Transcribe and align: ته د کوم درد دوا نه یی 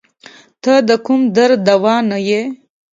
ته 0.63 0.73
د 0.87 0.91
کوم 1.05 1.21
درد 1.35 1.59
دوا 1.67 1.95
نه 2.09 2.17
یی 2.27 2.41